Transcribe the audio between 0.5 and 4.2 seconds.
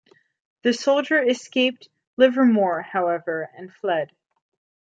The soldier escaped Livermore, however, and fled.